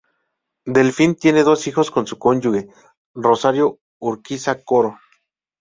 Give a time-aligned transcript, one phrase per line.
[0.65, 2.67] Delfín tiene dos hijos con su cónyuge,
[3.13, 4.97] Rosario Urquiza Coro.